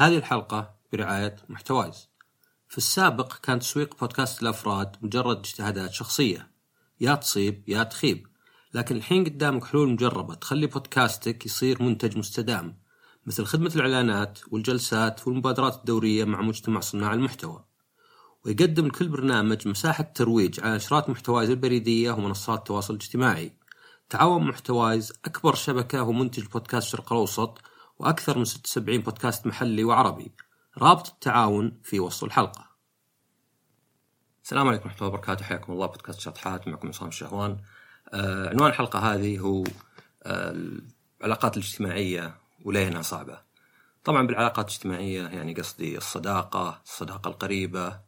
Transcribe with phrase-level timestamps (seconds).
[0.00, 2.08] هذه الحلقة برعاية محتوايز.
[2.68, 6.50] في السابق كان تسويق بودكاست الأفراد مجرد اجتهادات شخصية.
[7.00, 8.26] يا تصيب يا تخيب.
[8.74, 12.78] لكن الحين قدامك حلول مجربة تخلي بودكاستك يصير منتج مستدام
[13.26, 17.64] مثل خدمة الإعلانات والجلسات والمبادرات الدورية مع مجتمع صناع المحتوى.
[18.44, 23.52] ويقدم لكل برنامج مساحة ترويج على نشرات محتوايز البريدية ومنصات التواصل الاجتماعي
[24.10, 27.58] تعاون محتوايز أكبر شبكة ومنتج بودكاست الشرق الأوسط
[27.98, 30.32] وأكثر من 76 بودكاست محلي وعربي.
[30.78, 32.68] رابط التعاون في وصف الحلقة.
[34.44, 35.44] السلام عليكم ورحمة الله وبركاته.
[35.44, 35.86] حياكم الله.
[35.86, 37.58] بودكاست شطحات معكم عصام الشهوان.
[38.12, 39.64] آه عنوان الحلقة هذه هو
[40.22, 40.56] آه
[41.20, 43.40] العلاقات الاجتماعية وليه انها صعبة.
[44.04, 48.00] طبعا بالعلاقات الاجتماعية يعني قصدي الصداقة الصداقة القريبة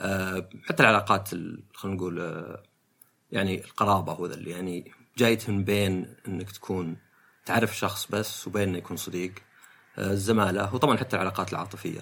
[0.00, 1.28] آه حتى العلاقات
[1.74, 2.62] خلينا نقول آه
[3.32, 6.96] يعني القرابة هو اللي يعني جايت من بين إنك تكون
[7.46, 9.32] تعرف شخص بس وبين انه يكون صديق
[9.98, 12.00] آه، الزمالة وطبعا حتى العلاقات العاطفية.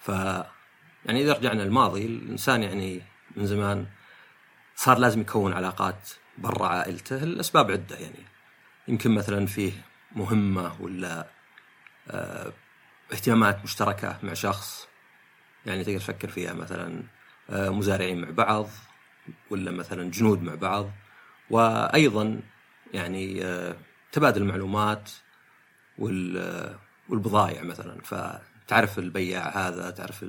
[0.00, 0.08] ف
[1.06, 3.02] يعني إذا رجعنا للماضي الإنسان يعني
[3.36, 3.86] من زمان
[4.76, 8.24] صار لازم يكون علاقات برا عائلته الأسباب عدة يعني.
[8.88, 9.72] يمكن مثلا فيه
[10.12, 11.26] مهمة ولا
[12.10, 12.52] آه
[13.12, 14.88] اهتمامات مشتركة مع شخص
[15.66, 17.02] يعني تقدر تفكر فيها مثلا
[17.50, 18.68] آه مزارعين مع بعض
[19.50, 20.90] ولا مثلا جنود مع بعض.
[21.50, 22.40] وأيضا
[22.94, 23.44] يعني
[24.14, 25.10] تبادل المعلومات
[27.08, 28.00] والبضائع مثلا.
[28.02, 30.26] فتعرف البياع هذا تعرف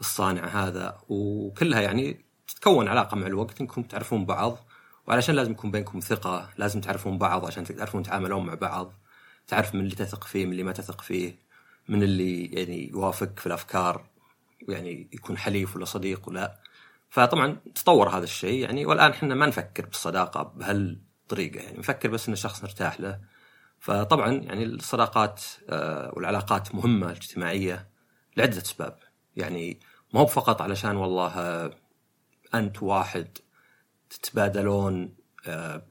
[0.00, 3.60] الصانع هذا وكلها يعني تتكون علاقة مع الوقت.
[3.60, 4.58] إنكم تعرفون بعض
[5.06, 8.92] وعلشان لازم يكون بينكم ثقة لازم تعرفون بعض عشان تعرفون تتعاملون مع بعض.
[9.46, 11.38] تعرف من اللي تثق فيه من اللي ما تثق فيه
[11.88, 14.06] من اللي يعني يوافقك في الأفكار
[14.68, 16.60] يعني يكون حليف ولا صديق ولا.
[17.10, 18.86] فطبعا تطور هذا الشيء يعني.
[18.86, 23.20] والآن إحنا ما نفكر بالصداقة بهال طريقة يعني نفكر بس ان الشخص نرتاح له.
[23.80, 25.44] فطبعا يعني الصداقات
[26.16, 27.88] والعلاقات مهمة الاجتماعية
[28.36, 28.98] لعدة أسباب.
[29.36, 29.80] يعني
[30.14, 31.70] ما هو فقط علشان والله
[32.54, 33.38] أنت واحد
[34.10, 35.16] تتبادلون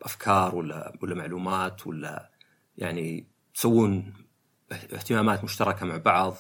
[0.02, 2.32] أفكار ولا ولا معلومات ولا
[2.78, 4.14] يعني تسوون
[4.72, 6.36] اهتمامات مشتركة مع بعض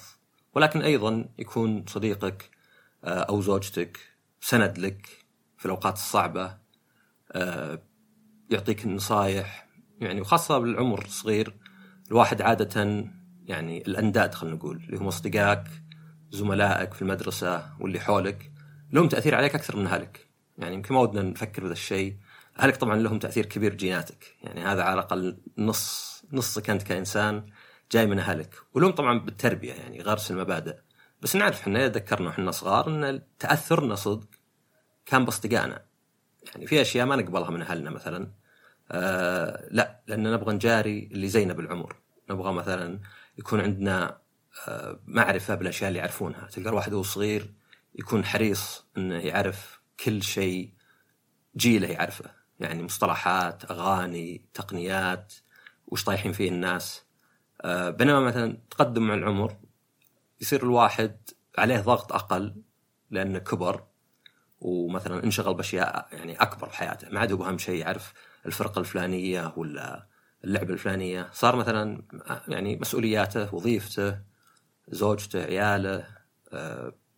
[0.53, 2.49] ولكن أيضا يكون صديقك
[3.03, 3.99] أو زوجتك
[4.41, 5.07] سند لك
[5.57, 6.57] في الأوقات الصعبة
[8.49, 9.67] يعطيك النصايح
[10.01, 11.55] يعني وخاصة بالعمر الصغير
[12.07, 13.05] الواحد عادة
[13.45, 15.63] يعني الأنداد خلينا نقول اللي هم أصدقائك
[16.31, 18.51] زملائك في المدرسة واللي حولك
[18.91, 20.29] لهم تأثير عليك أكثر من أهلك.
[20.57, 22.17] يعني يمكن ما ودنا نفكر بهذا الشيء.
[22.59, 24.35] أهلك طبعا لهم تأثير كبير جيناتك.
[24.41, 27.45] يعني هذا على الأقل نص نصك أنت كإنسان
[27.91, 28.55] جاي من أهلك.
[28.73, 30.75] ولهم طبعا بالتربية يعني غرس المبادئ
[31.21, 34.27] بس نعرف إحنا ذكرنا إحنا صغار إن تأثرنا صدق
[35.05, 35.85] كان بأصدقائنا.
[36.53, 38.31] يعني في أشياء ما نقبلها من أهلنا مثلا.
[38.91, 41.95] آه لا لأن نبغى نجاري اللي زينا بالعمر.
[42.29, 42.99] نبغى مثلا
[43.37, 44.21] يكون عندنا
[44.67, 46.47] آه معرفة بالأشياء اللي يعرفونها.
[46.47, 47.53] تلقى الواحد وهو صغير
[47.95, 50.73] يكون حريص إنه يعرف كل شيء
[51.57, 52.31] جيله يعرفه.
[52.59, 55.33] يعني مصطلحات أغاني تقنيات
[55.87, 57.05] وش طايحين فيه الناس.
[57.61, 59.57] آه بينما مثلا تقدم مع العمر
[60.41, 61.17] يصير الواحد
[61.57, 62.55] عليه ضغط أقل
[63.11, 63.83] لأنه كبر.
[64.59, 67.09] ومثلا انشغل بأشياء يعني أكبر في حياته.
[67.09, 68.13] ما عاد هو أهم شيء يعرف
[68.45, 70.07] الفرقة الفلانية ولا
[70.43, 71.29] اللعبة الفلانية.
[71.33, 72.03] صار مثلا
[72.47, 74.19] يعني مسؤولياته وظيفته
[74.87, 76.07] زوجته عياله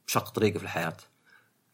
[0.07, 0.97] شق طريقه في الحياة.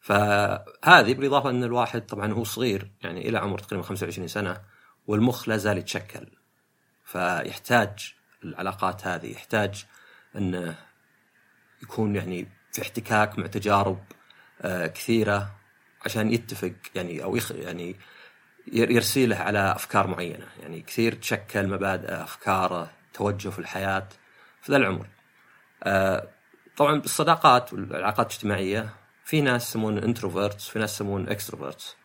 [0.00, 4.60] فهذه بالإضافة إن الواحد طبعا هو صغير يعني إلى عمر تقريبا 25 سنة
[5.06, 6.26] والمخ لا زال يتشكل.
[7.04, 8.14] فيحتاج
[8.44, 9.86] العلاقات هذه يحتاج
[10.36, 10.76] إنه
[11.82, 13.98] يكون يعني في احتكاك مع تجارب
[14.94, 15.54] كثيرة
[16.04, 17.96] عشان يتفق يعني أو يخ يعني
[18.72, 20.46] يرسيله على أفكار معينة.
[20.62, 24.08] يعني كثير تشكل مبادئ افكاره توجه في الحياة
[24.62, 25.06] في ذا العمر.
[26.76, 28.88] طبعا بالصداقات والعلاقات الاجتماعية
[29.24, 31.96] في ناس يسمون introverts في ناس يسمون extroverts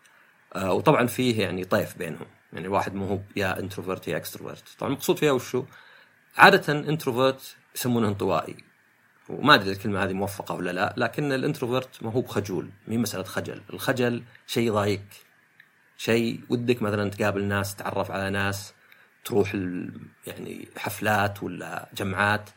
[0.55, 2.27] وطبعا فيه يعني طيف بينهم.
[2.53, 5.65] يعني الواحد مو هو يا introvert يا extrovert طبعا المقصود فيها وشو؟
[6.37, 8.68] عادة introvert يسمونه انطوائي
[9.29, 13.23] وما أدري الكلمة هذه موفقة ولا لا لكن ال introvert ما هو بخجول مي مسألة
[13.23, 13.61] خجل.
[13.73, 15.01] الخجل شيء يضايق
[15.97, 18.73] شيء ودك مثلا تقابل ناس تتعرف على ناس
[19.25, 19.55] تروح
[20.27, 22.49] يعني حفلات ولا جمعات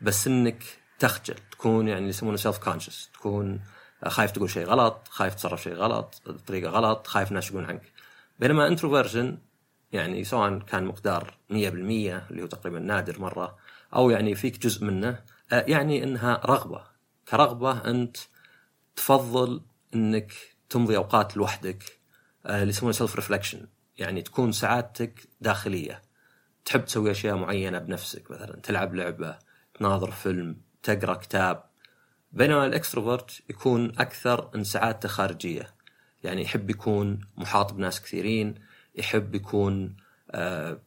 [0.00, 0.62] بس إنك
[0.98, 3.60] تخجل تكون يعني يسمونه self-conscious تكون
[4.06, 7.82] خايف تقول شيء غلط خايف تصرف شيء غلط بطريقه غلط خايف الناس يقولون عنك.
[8.38, 9.38] بينما introversion
[9.92, 13.56] يعني سواء كان مقدار 100% اللي هو تقريبا نادر مرة
[13.94, 16.84] أو يعني فيك جزء منه يعني إنها رغبة.
[17.28, 18.16] كرغبة أنت
[18.96, 19.62] تفضل
[19.94, 20.32] إنك
[20.68, 22.00] تمضي أوقات لوحدك
[22.46, 23.66] اللي يسمونه self-reflection
[23.98, 26.02] يعني تكون سعادتك داخلية.
[26.64, 29.38] تحب تسوي أشياء معينة بنفسك مثلا تلعب لعبة
[29.74, 31.64] تناظر فيلم تقرأ كتاب.
[32.32, 35.74] بينما ال extrovert يكون أكثر إن سعادته خارجية.
[36.24, 38.54] يعني يحب يكون محاط بناس كثيرين
[38.94, 39.96] يحب يكون
[40.30, 40.80] آه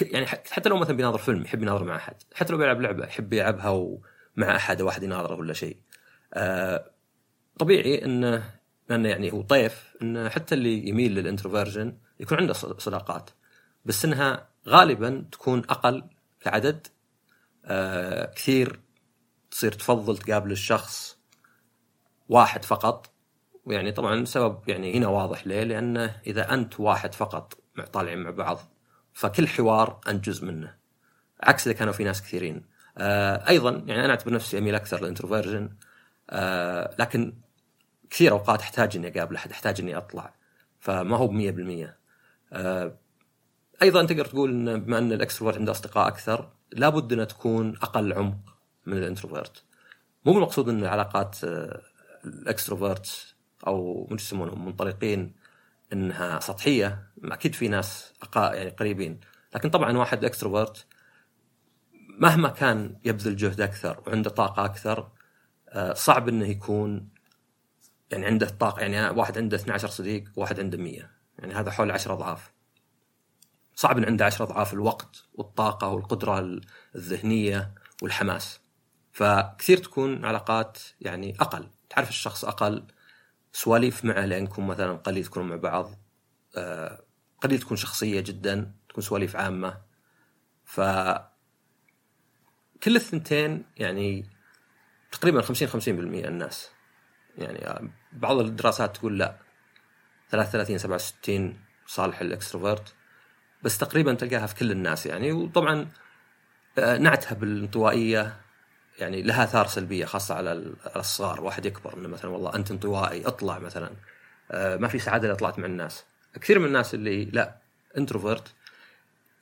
[0.00, 3.32] يعني حتى لو مثلا بيناظر فيلم يحب يناظر مع أحد حتى لو بيلعب لعبة يحب
[3.32, 3.98] يلعبها
[4.36, 5.76] مع أحد واحد يناظره ولا شيء.
[6.34, 6.90] آه
[7.58, 8.50] طبيعي إنه
[8.88, 13.30] لأنه يعني هو طيف إنه حتى اللي يميل للإنتروفيرجن يكون عنده صداقات.
[13.84, 16.04] بس إنها غالبا تكون أقل
[16.40, 16.86] كعدد
[17.64, 18.80] آه كثير
[19.50, 21.18] تصير تفضل تقابل الشخص
[22.28, 23.12] واحد فقط.
[23.64, 27.58] ويعني طبعا سبب يعني هنا واضح ليه لأنه إذا أنت واحد فقط
[27.92, 28.71] طالعين مع بعض
[29.12, 30.74] فكل حوار انت جزء منه.
[31.42, 32.64] عكس إذا كانوا في ناس كثيرين.
[32.98, 35.70] آه أيضا يعني أنا أعتبر نفسي أميل أكثر لل introversion.
[36.30, 37.34] آه لكن
[38.10, 40.34] كثير أوقات أحتاج إني أقابل أحد أحتاج إني أطلع.
[40.80, 41.96] فما هو ب 100%
[42.52, 42.98] آه
[43.82, 48.12] أيضا تقدر تقول إن بما أن ال extrovert عنده أصدقاء أكثر لابد إنها تكون أقل
[48.12, 48.56] عمق
[48.86, 49.64] من ال introvert.
[50.24, 51.82] مو بالمقصود إن العلاقات آه
[52.24, 53.34] ال extrovert
[53.66, 55.32] أو من يسمونهم منطلقين
[55.92, 57.06] إنها سطحية.
[57.24, 59.20] أكيد في ناس يعني قريبين.
[59.54, 60.86] لكن طبعا واحد اكستروفرت
[62.18, 65.10] مهما كان يبذل جهد أكثر وعنده طاقة أكثر
[65.68, 67.08] آه، صعب إنه يكون
[68.10, 72.12] يعني عنده طاقه يعني واحد عنده 12 صديق وواحد عنده 100 يعني هذا حول 10
[72.12, 72.52] أضعاف.
[73.74, 76.60] صعب إن عنده 10 أضعاف الوقت والطاقة والقدرة
[76.94, 78.60] الذهنية والحماس.
[79.12, 81.68] فكثير تكون علاقات يعني أقل.
[81.90, 82.84] تعرف الشخص أقل
[83.52, 85.90] سواليف معه لأنكم مثلا قليل تكونوا مع بعض
[86.56, 87.04] آه،
[87.42, 89.80] قليل تكون شخصية جدا تكون سواليف عامة.
[90.64, 90.80] ف
[92.82, 94.26] كل الثنتين يعني
[95.12, 96.70] تقريبا 50 50% الناس.
[97.38, 99.38] يعني بعض الدراسات تقول لا
[100.30, 102.94] 33 67 صالح الاكستروفرت
[103.62, 105.32] بس تقريبا تلقاها في كل الناس يعني.
[105.32, 105.88] وطبعا
[106.78, 108.40] آه، نعتها بالانطوائية
[108.98, 113.58] يعني لها آثار سلبية خاصة على الصغار واحد يكبر إنه مثلا والله أنت انطوائي اطلع
[113.58, 113.90] مثلا.
[114.50, 116.04] آه، ما في سعادة اذا طلعت مع الناس.
[116.40, 117.56] كثير من الناس اللي ال
[117.96, 118.52] introvert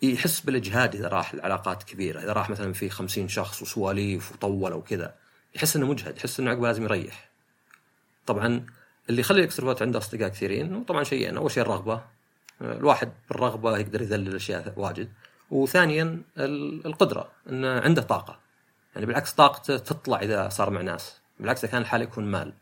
[0.03, 2.21] يحس بالإجهاد إذا راح العلاقات كبيرة.
[2.21, 5.15] إذا راح مثلا في خمسين شخص وسواليف وطول وكذا
[5.55, 7.31] يحس إنه مجهد يحس إنه عقب لازم يريح.
[8.27, 8.67] طبعا
[9.09, 11.95] اللي يخلي ال extrovert عنده أصدقاء كثيرين طبعا شيئين أول شيء الرغبة.
[12.63, 15.09] آه، الواحد بالرغبة يقدر يذلل اشياء واجد.
[15.51, 16.23] وثانيا
[16.87, 18.50] القدرة إنه عنده طاقة.
[18.95, 22.55] يعني بالعكس طاقته تطلع إذا صار مع ناس بالعكس إذا كان الحال يكون مال.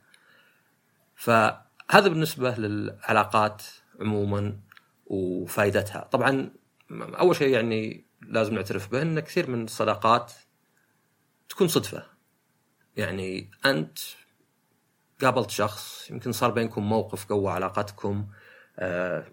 [1.14, 3.62] فهذا بالنسبة للعلاقات
[4.00, 4.60] عموما
[5.06, 6.50] وفائدتها طبعا
[6.90, 10.32] أول شيء يعني لازم نعترف به إن كثير من الصداقات
[11.48, 12.06] تكون صدفة.
[12.96, 13.98] يعني أنت
[15.20, 18.26] قابلت شخص يمكن صار بينكم موقف قوى علاقتكم
[18.78, 19.26] آه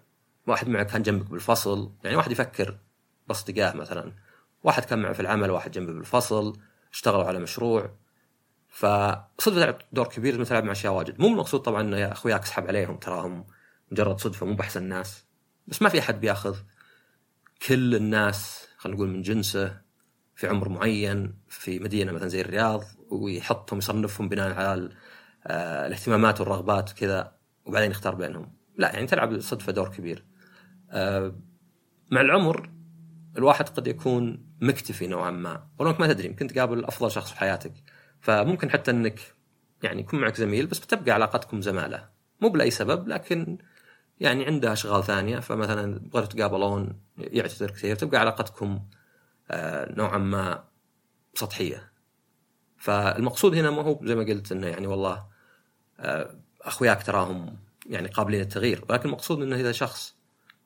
[0.46, 2.78] واحد معك كان جنبك بالفصل يعني واحد يفكر
[3.28, 4.12] باصدقاء مثلا
[4.64, 6.58] واحد كان معه في العمل واحد جنبه بالفصل
[6.96, 7.90] اشتغلوا على مشروع.
[8.68, 11.20] فصدفه تلعب دور كبير مثل تلعب مع أشياء واجد.
[11.20, 13.46] مو المقصود طبعا إنه يا أخوياك اسحب عليهم تراهم
[13.92, 15.24] مجرد صدفة مو بأحسن الناس
[15.66, 16.56] بس ما في أحد بيأخذ.
[17.68, 19.80] كل الناس خلينا نقول من جنسه
[20.34, 24.90] في عمر معين في مدينة مثلا زي الرياض ويحطهم يصنفهم بناء على
[25.46, 27.32] آه، الاهتمامات والرغبات وكذا
[27.64, 28.52] وبعدين يختار بينهم.
[28.76, 30.24] لا يعني تلعب صدفة دور كبير.
[30.90, 31.36] آه،
[32.10, 32.75] مع العمر
[33.38, 35.66] الواحد قد يكون مكتفي نوعا ما.
[35.78, 37.72] ولو ما تدري يمكن تقابل أفضل شخص في حياتك.
[38.20, 39.20] فممكن حتى إنك
[39.82, 42.08] يعني يكون معك زميل بس بتبقى علاقتكم زمالة.
[42.40, 43.58] مو باي سبب لكن
[44.20, 45.38] يعني عنده أشغال ثانية.
[45.38, 48.80] فمثلا بغيتوا تقابلون يعتذر كثير تبقى علاقتكم
[49.50, 50.64] آه، نوعا ما
[51.34, 51.92] سطحية.
[52.78, 55.26] فالمقصود هنا ما هو زي ما قلت إنه يعني والله
[56.00, 58.84] آه، أخوياك تراهم يعني قابلين للتغيير.
[58.88, 60.16] ولكن المقصود إنه إذا شخص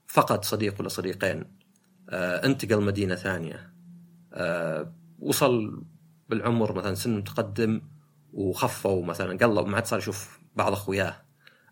[0.07, 1.60] فقد صديق ولا صديقين
[2.13, 3.75] انتقل مدينة ثانية.
[4.33, 5.85] آه، وصل
[6.29, 7.83] بالعمر مثلا سن متقدم
[8.33, 11.23] وخفوا مثلا قلب ما عاد صار يشوف بعض أخوياه.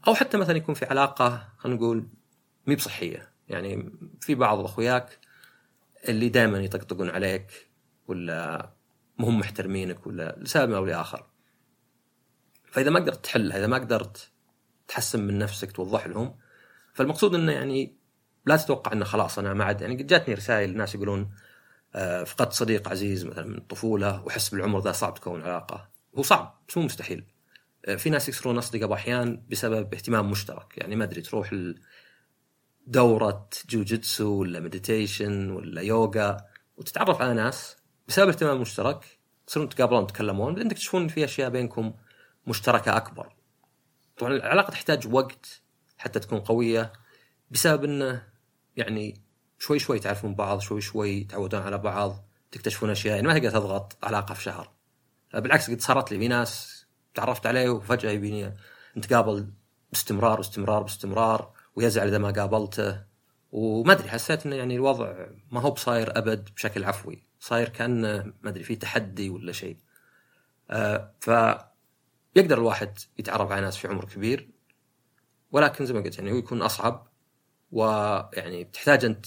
[0.07, 2.09] أو حتى مثلا يكون في علاقة خلينا نقول
[2.67, 3.33] مي بصحية.
[3.49, 5.19] يعني في بعض أخوياك
[6.09, 7.71] اللي دائما يطقطقون عليك
[8.07, 8.71] ولا
[9.19, 11.27] مهم محترمينك ولا لسبب أو لآخر.
[12.73, 14.31] فإذا ما قدرت تحلها إذا ما قدرت
[14.89, 16.39] تحسن من نفسك توضح لهم
[16.95, 17.98] فالمقصود إنه يعني
[18.49, 21.31] لا تتوقع إنه خلاص أنا ما عاد يعني جاتني رسائل ناس يقولون
[21.95, 25.89] آه، فقدت صديق عزيز مثلا من الطفوله واحس بالعمر ذا صعب تكون علاقة.
[26.19, 27.25] هو صعب بس مو مستحيل.
[27.87, 30.79] آه، في ناس يكسبون أصدقاء أحيان بسبب اهتمام مشترك.
[30.79, 31.55] يعني ما أدري تروح
[32.87, 36.37] دورة جوجيتسو ولا meditation ولا يوغا
[36.77, 37.77] وتتعرف على ناس
[38.09, 41.95] بسبب اهتمام مشترك تصيرون تقابلون تتكلمون بعدين تكتشفون في أشياء بينكم
[42.47, 43.33] مشتركة أكبر.
[44.19, 45.63] طبعا العلاقة تحتاج وقت
[45.99, 46.93] حتى تكون قوية
[47.51, 48.23] بسبب إنه
[48.79, 49.21] يعني
[49.59, 53.99] شوي شوي تعرفون بعض شوي شوي تعودون على بعض تكتشفون أشياء يعني ما تقدر تضغط
[54.03, 54.71] علاقه في شهر.
[55.35, 58.57] بالعكس قد صارت لي في ناس تعرفت عليه وفجأة يبيني
[58.97, 59.51] نتقابل
[59.93, 63.05] باستمرار باستمرار باستمرار ويزعل إذا ما قابلته.
[63.53, 67.23] وما أدري حسيت إنه يعني الوضع ما هو بصاير أبد بشكل عفوي.
[67.41, 69.77] صاير كأنه ما أدري في تحدي ولا شيء.
[70.71, 71.31] آه ف
[72.37, 74.51] يقدر الواحد يتعرف على ناس في عمر كبير
[75.53, 77.09] ولكن زي ما قلت يعني هو يكون أصعب.
[77.73, 79.27] ويعني تحتاج أنت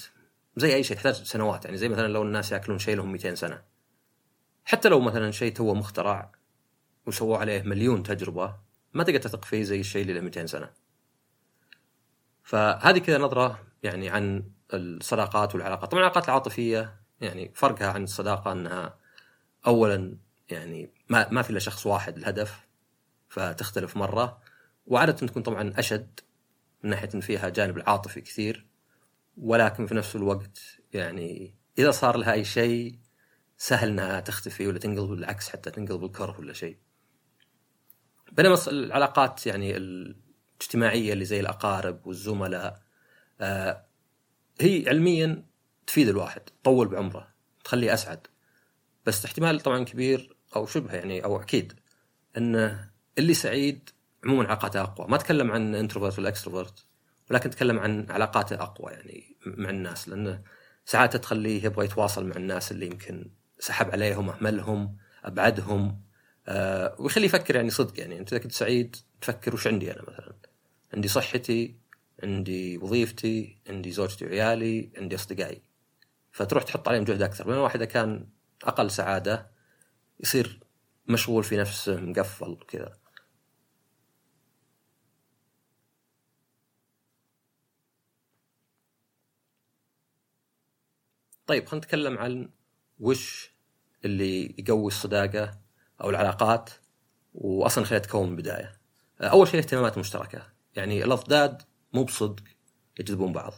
[0.55, 1.65] زي أي شيء تحتاج سنوات.
[1.65, 3.61] يعني زي مثلا لو الناس يأكلون شيء لهم 200 سنة.
[4.65, 6.31] حتى لو مثلا شيء توه مخترع
[7.07, 8.55] وسووا عليه مليون تجربة
[8.93, 10.69] ما تقدر تثق فيه زي الشيء اللي له 200 سنة.
[12.43, 14.43] فهذه كذا نظرة يعني عن
[14.73, 15.91] الصداقات والعلاقات.
[15.91, 18.97] طبعا العلاقات العاطفية يعني فرقها عن الصداقة أنها
[19.67, 20.17] اولا
[20.49, 22.67] يعني ما ما في إلا شخص واحد الهدف
[23.29, 24.41] فتختلف مرة.
[24.87, 26.19] وعادة تكون طبعا أشد
[26.83, 28.67] من ناحية إن فيها جانب العاطفي كثير
[29.37, 30.59] ولكن في نفس الوقت
[30.93, 32.99] يعني إذا صار لها أي شيء
[33.57, 36.77] سهل إنها تختفي ولا تنقلب بالعكس حتى تنقلب الكره ولا شيء.
[38.31, 42.81] بينما العلاقات يعني الاجتماعية اللي زي الأقارب والزملاء
[43.41, 43.85] آه
[44.61, 45.45] هي علميا
[45.87, 47.33] تفيد الواحد تطول بعمره
[47.63, 48.27] تخليه أسعد
[49.05, 51.73] بس احتمال طبعا كبير أو شبه يعني أو أكيد
[52.37, 53.89] إنه اللي سعيد
[54.25, 55.07] عموما علاقاته أقوى.
[55.07, 56.85] ما أتكلم عن introvert ولا extrovert
[57.31, 60.41] ولكن أتكلم عن علاقاته أقوى يعني مع الناس لأن
[60.85, 66.01] سعادته تخليه يبغى يتواصل مع الناس اللي يمكن سحب عليهم أهملهم أبعدهم
[66.47, 68.19] آه ويخليه يفكر يعني صدق يعني.
[68.19, 70.33] أنت إذا كنت سعيد تفكر وش عندي أنا مثلا؟
[70.93, 71.75] عندي صحتي
[72.23, 75.61] عندي وظيفتي عندي زوجتي وعيالي عندي أصدقائي.
[76.31, 77.43] فتروح تحط عليهم جهد أكثر.
[77.43, 78.27] بينما إذا كان
[78.63, 79.51] أقل سعادة
[80.19, 80.59] يصير
[81.07, 83.00] مشغول في نفسه مقفل كذا.
[91.51, 92.49] طيب خلينا نتكلم عن
[92.99, 93.51] وش
[94.05, 95.59] اللي يقوي الصداقة
[96.01, 96.69] أو العلاقات
[97.33, 98.81] واصلا خليها تكون من البداية.
[99.21, 101.61] أول شيء اهتمامات مشتركة، يعني الاضداد
[101.93, 102.43] مو بصدق
[102.99, 103.53] يجذبون بعض.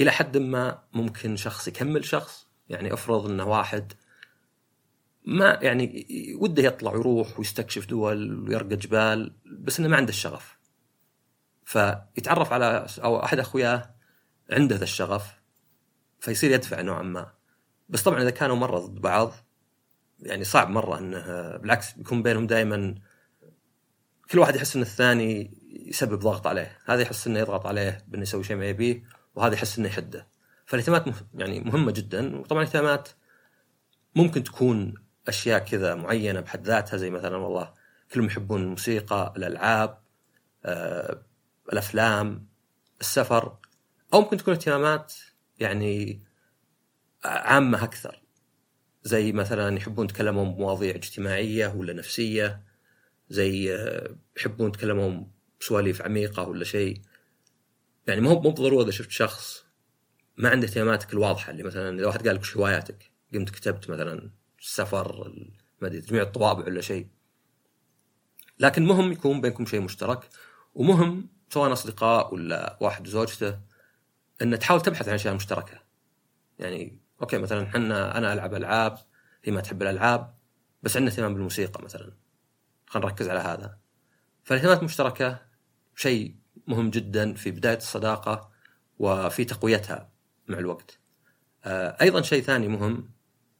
[0.00, 3.92] إلى حد ما ممكن شخص يكمل شخص، يعني افرض إنه واحد
[5.24, 6.06] ما يعني
[6.40, 10.58] وده يطلع ويروح ويستكشف دول ويرقى جبال بس إنه ما عنده الشغف.
[11.64, 13.94] فيتعرف على أو أحد أخوياه
[14.50, 15.39] عنده ذا الشغف
[16.20, 17.32] فيصير يدفع نوعا ما.
[17.88, 19.32] بس طبعا إذا كانوا مرة ضد بعض
[20.18, 22.94] يعني صعب مرة إنه بالعكس بيكون بينهم دائما
[24.30, 28.44] كل واحد يحس إن الثاني يسبب ضغط عليه، هذا يحس إنه يضغط عليه بإنه يسوي
[28.44, 29.02] شيء ما يبيه
[29.34, 30.28] وهذا يحس إنه يحده.
[30.66, 32.36] فالاهتمامات يعني مهمة جدا.
[32.36, 33.08] وطبعا الاهتمامات
[34.14, 34.94] ممكن تكون
[35.28, 37.72] أشياء كذا معينة بحد ذاتها زي مثلا والله
[38.12, 39.98] كلهم يحبون الموسيقى، الألعاب،
[40.64, 41.22] آه،
[41.72, 42.46] الأفلام،
[43.00, 43.56] السفر
[44.14, 45.14] أو ممكن تكون اهتمامات
[45.60, 46.22] يعني
[47.24, 48.22] عامة أكثر.
[49.02, 52.64] زي مثلا يحبون يتكلمون بمواضيع اجتماعية ولا نفسية
[53.30, 57.00] زي آه، يحبون يتكلمون بسواليف عميقة ولا شيء.
[58.06, 59.64] يعني مو مو بالضروره إذا شفت شخص
[60.36, 64.30] ما عنده اهتماماتك الواضحة اللي مثلا إذا واحد قال لك وش هواياتك قمت كتبت مثلا
[64.60, 65.32] السفر
[65.82, 67.06] ما أدري تجميع الطوابع ولا شيء.
[68.58, 70.28] لكن مهم يكون بينكم شيء مشترك
[70.74, 73.58] ومهم سواء أصدقاء ولا واحد وزوجته
[74.42, 75.80] إن تحاول تبحث عن أشياء مشتركة.
[76.58, 78.98] يعني أوكي مثلا إحنا أنا ألعب ألعاب
[79.44, 80.34] هي ما تحب الألعاب
[80.82, 82.12] بس عندنا اهتمام بالموسيقى مثلا.
[82.86, 83.78] خلينا نركز على هذا.
[84.44, 85.42] فالاهتمامات المشتركه
[85.96, 86.34] شيء
[86.66, 88.50] مهم جدا في بداية الصداقة
[88.98, 90.10] وفي تقويتها
[90.48, 90.98] مع الوقت.
[91.64, 93.10] آه، أيضا شيء ثاني مهم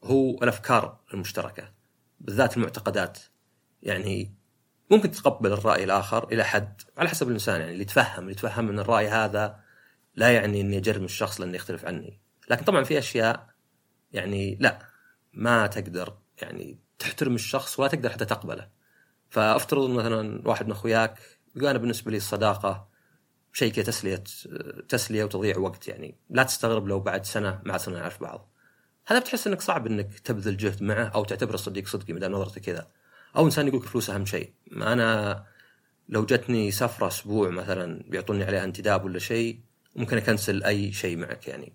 [0.04, 1.72] هو الأفكار المشتركة
[2.20, 3.18] بالذات المعتقدات.
[3.82, 4.34] يعني
[4.90, 8.78] ممكن تتقبل الرأي الآخر إلى حد على حسب الإنسان يعني اللي يتفهم اللي يتفهم إن
[8.78, 9.60] الرأي هذا
[10.20, 12.20] لا يعني إني أجرم الشخص لأنه يختلف عني.
[12.50, 13.46] لكن طبعا في أشياء
[14.12, 14.78] يعني لا
[15.32, 18.68] ما تقدر يعني تحترم الشخص ولا تقدر حتى تقبله.
[19.30, 21.18] فأفترض مثلا واحد من أخوياك
[21.56, 22.88] يقول أنا بالنسبة لي الصداقة
[23.52, 24.24] شيء كذا تسلية
[24.88, 28.50] تسلية وتضيع وقت يعني لا تستغرب لو بعد سنة ما صرنا نعرف بعض.
[29.06, 32.60] هذا بتحس إنك صعب إنك تبذل جهد معه أو تعتبره صديق صدقي ما دام نظرته
[32.60, 32.90] كذا.
[33.36, 34.52] أو إنسان يقول فلوس أهم شيء.
[34.72, 35.44] أنا
[36.08, 41.48] لو جتني سفرة أسبوع مثلا بيعطوني عليها انتداب ولا شيء ممكن أكنسل أي شيء معك
[41.48, 41.72] يعني.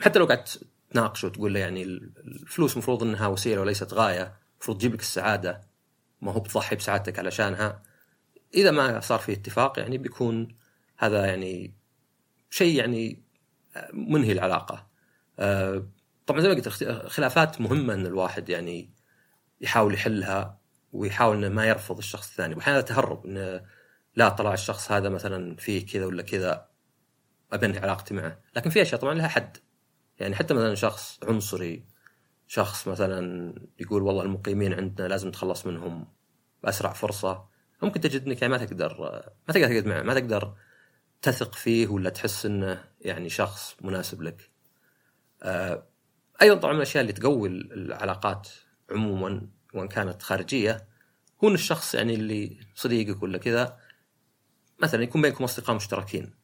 [0.00, 4.94] حتى لو قعدت تناقش وتقول له يعني الفلوس مفروض إنها وسيلة وليست غاية المفروض تجيب
[4.94, 5.60] لك السعادة.
[6.20, 7.82] ما هو بتضحي بسعادتك علشانها.
[8.54, 10.56] إذا ما صار في اتفاق يعني بيكون
[10.98, 11.74] هذا يعني
[12.50, 13.22] شيء يعني
[13.92, 14.86] منهي العلاقة.
[15.38, 15.86] آه،
[16.26, 16.68] طبعا زي ما قلت
[17.08, 18.90] خلافات مهمة إن الواحد يعني
[19.60, 20.58] يحاول يحلها
[20.92, 22.54] ويحاول إنه ما يرفض الشخص الثاني.
[22.54, 23.62] واحيانا تهرب إنه
[24.16, 26.68] لا طلع الشخص هذا مثلا فيه كذا ولا كذا
[27.52, 28.38] أبني علاقتي معه.
[28.56, 29.56] لكن في أشياء طبعا لها حد.
[30.20, 31.86] يعني حتى مثلا شخص عنصري
[32.46, 36.08] شخص مثلا يقول والله المقيمين عندنا لازم نتخلص منهم
[36.62, 37.48] بأسرع فرصة.
[37.82, 39.00] ممكن تجد إنك يعني ما تقدر
[39.48, 40.54] ما تقدر تقعد معه ما تقدر
[41.22, 44.50] تثق فيه ولا تحس إنه يعني شخص مناسب لك.
[45.42, 45.86] آه،
[46.42, 48.48] أيضا طبعا من الأشياء اللي تقوي العلاقات
[48.90, 50.88] عموما وإن كانت خارجية
[51.44, 53.78] هو إن الشخص يعني اللي صديقك ولا كذا
[54.82, 56.34] مثلا يكون بينكم أصدقاء مشتركين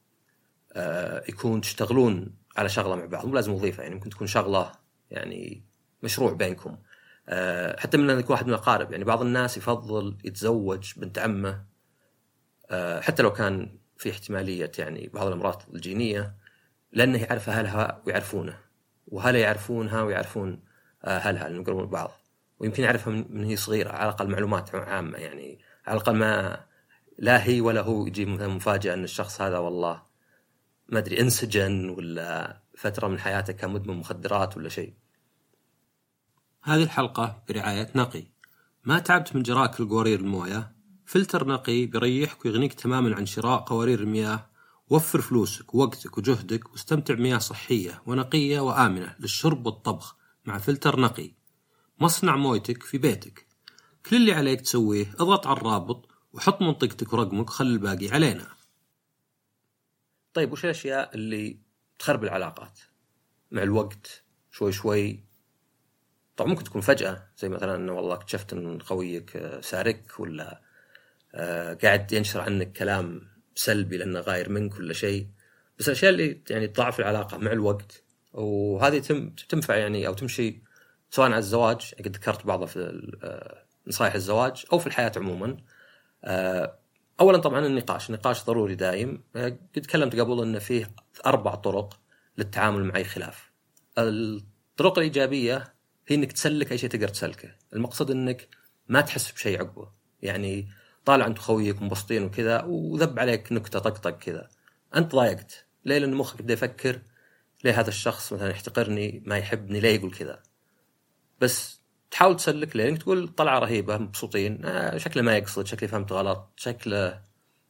[0.72, 4.72] آه، يكون تشتغلون على شغلة مع بعض مو لازم وظيفة يعني ممكن تكون شغلة
[5.10, 5.64] يعني
[6.02, 6.78] مشروع بينكم
[7.28, 11.64] آه، حتى من يكون واحد من الأقارب يعني بعض الناس يفضل يتزوج بنت عمه
[12.70, 16.34] آه، حتى لو كان في احتمالية يعني بعض الأمراض الجينية
[16.92, 18.58] لأنه يعرف أهلها ويعرفونه
[19.06, 20.62] وهلا يعرفونها ويعرفون
[21.04, 22.10] أهلها لأنهم يقربون بعض
[22.58, 26.60] ويمكن يعرفها من هي صغيرة على الأقل معلومات عامة يعني على الأقل ما
[27.22, 30.02] لا هي ولا هو يجي مفاجأة إن الشخص هذا والله
[30.88, 34.94] ما أدري انسجن ولا فترة من حياته كان مدمن مخدرات ولا شيء.
[36.62, 38.24] هذه الحلقة برعاية نقي.
[38.84, 40.72] ما تعبت من جرّك لقوارير الموية؟
[41.06, 44.50] فلتر نقي بيريحك ويغنيك تماما عن شراء قوارير المياه
[44.90, 51.30] وفر فلوسك ووقتك وجهدك واستمتع بمياه صحية ونقية وآمنة للشرب والطبخ مع فلتر نقي
[52.00, 53.46] مصنع مويتك في بيتك
[54.06, 58.46] كل اللي عليك تسويه اضغط على الرابط وحط منطقتك ورقمك وخلي الباقي علينا.
[60.34, 61.58] طيب وش الأشياء اللي
[61.98, 62.80] تخرب العلاقات؟
[63.50, 65.24] مع الوقت شوي شوي.
[66.36, 70.62] طبعا ممكن تكون فجأة زي مثلا إنه والله اكتشفت إن خويك آه، سارك ولا
[71.34, 75.28] آه، قاعد ينشر عنك كلام سلبي لأنه غاير منك ولا شيء.
[75.78, 80.62] بس الأشياء اللي يعني تضاعف العلاقة مع الوقت وهذه تم تنفع يعني أو تمشي
[81.10, 85.56] سواء على الزواج قد ذكرت بعضها في آه، نصائح الزواج أو في الحياة عموما.
[87.20, 89.24] اولا طبعا النقاش النقاش ضروري دايم.
[89.36, 90.90] آه، قد تكلمت قبل انه فيه
[91.26, 92.00] أربع طرق
[92.38, 93.52] للتعامل مع اي خلاف.
[93.98, 95.74] الطرق الإيجابية
[96.08, 97.48] هي إنك تسلك أي شيء تقدر تسلكه.
[97.72, 98.48] المقصد إنك
[98.88, 99.88] ما تحس بشيء عقبه.
[100.22, 100.68] يعني
[101.04, 104.48] طالع انت خويك مبسطين وكذا وذب عليك نكتة طقطق كذا.
[104.94, 105.66] أنت ضايقت.
[105.84, 107.00] ليه؟ لأن مخك بدا يفكر
[107.64, 110.42] ليه هذا الشخص مثلا يحتقرني ما يحبني ليه يقول كذا؟
[111.40, 111.81] بس
[112.12, 114.64] تحاول تسلك لين تقول طلعة رهيبة مبسوطين.
[114.64, 117.22] آه شكله ما يقصد شكلي فهمت غلط شكله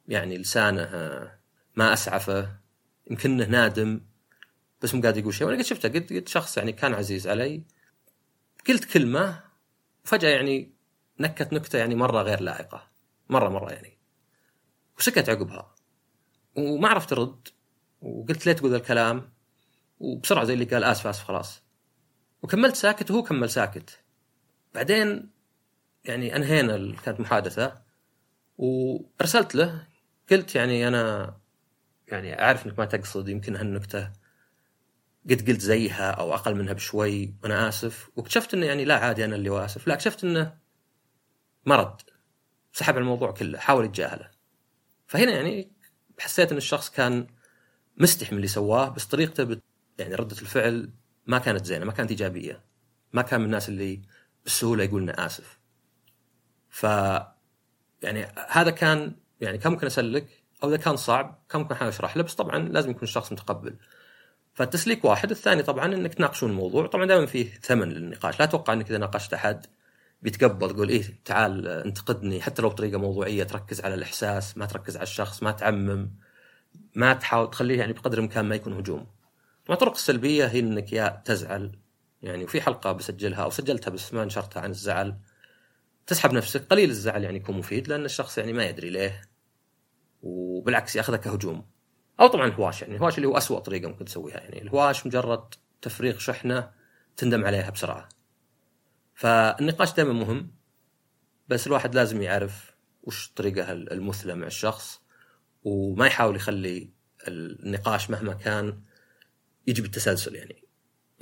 [0.09, 1.39] يعني لسانه آه
[1.77, 2.57] ما أسعفه.
[3.11, 4.01] يمكنه نادم
[4.83, 5.47] بس مو قادر يقول شيء.
[5.47, 7.65] وأنا قد شفته قد قد شخص يعني كان عزيز علي.
[8.69, 9.41] قلت كلمة
[10.05, 10.75] وفجأة يعني
[11.21, 12.91] نكت نكتة يعني مرة غير لائقة.
[13.29, 13.99] مرة مرة يعني.
[14.99, 15.75] وسكت عقبها.
[16.57, 17.49] وما عرفت ارد
[18.01, 19.33] وقلت ليه تقول الكلام
[20.01, 21.63] وبسرعة زي اللي قال آسف آسف خلاص.
[22.43, 24.02] وكملت ساكت وهو كمل ساكت.
[24.75, 25.31] بعدين
[26.05, 27.83] يعني أنهينا كانت محادثه
[28.59, 29.87] وارسلت له
[30.31, 31.37] قلت يعني أنا
[32.09, 34.13] يعني أعرف إنك ما تقصد يمكن هالنكتة
[35.31, 38.11] قد قلت زيها أو أقل منها بشوي وأنا آسف.
[38.17, 39.87] واكتشفت إنه يعني لا عادي أنا اللي آسف.
[39.89, 40.59] لا اكتشفت إنه
[41.67, 42.01] ما رد
[42.73, 44.31] سحب الموضوع كله حاول يتجاهله.
[45.07, 45.73] فهنا يعني
[46.19, 47.27] حسيت إن الشخص كان
[47.97, 49.63] مستحي من اللي سواه بس طريقته بت
[49.99, 50.93] يعني ردة الفعل
[51.27, 52.65] ما كانت زينة ما كانت إيجابية.
[53.13, 54.03] ما كان من الناس اللي
[54.47, 55.59] بسهولة يقول لنا آسف.
[56.69, 56.83] ف
[58.03, 62.17] يعني هذا كان يعني كان ممكن اسلك أو إذا كان صعب كان ممكن احاول أشرح
[62.17, 63.77] له بس طبعا لازم يكون الشخص متقبل.
[64.55, 66.87] فالتسليك واحد الثاني طبعا إنك تناقشون الموضوع.
[66.87, 68.39] طبعا دائما فيه ثمن للنقاش.
[68.39, 69.67] لا أتوقع إنك إذا ناقشت أحد
[70.23, 75.03] بيتقبل تقول إيه تعال انتقدني حتى لو بطريقة موضوعية تركز على الإحساس ما تركز على
[75.03, 76.11] الشخص ما تعمم
[76.95, 79.07] ما تحاول تخليه يعني بقدر الإمكان ما يكون هجوم.
[79.67, 81.73] طبعا الطرق السلبيه هي إنك يا تزعل
[82.23, 85.19] يعني وفي حلقة بسجلها أو سجلتها بس ما نشرتها عن الزعل.
[86.07, 86.67] تسحب نفسك.
[86.67, 89.21] قليل الزعل يعني يكون مفيد لأن الشخص يعني ما يدري ليه.
[90.23, 91.67] وبالعكس ياخذها كهجوم.
[92.21, 94.39] أو طبعا الهواش يعني الهواش اللي هو أسوأ طريقة ممكن تسويها.
[94.39, 96.71] يعني الهواش مجرد تفريغ شحنة
[97.17, 98.09] تندم عليها بسرعة.
[99.15, 100.55] فالنقاش دائما مهم
[101.49, 105.01] بس الواحد لازم يعرف وش الطريقة المثلى مع الشخص
[105.65, 106.91] وما يحاول يخلي
[107.29, 108.83] النقاش مهما كان
[109.67, 110.62] يجي بالتسلسل يعني.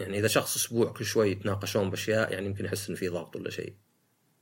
[0.00, 3.50] يعني إذا شخص أسبوع كل شوي يتناقشون بأشياء يعني يمكن يحس إنه في ضغط ولا
[3.50, 3.74] شيء